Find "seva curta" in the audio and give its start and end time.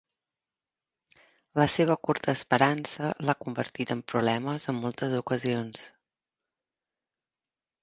1.73-2.35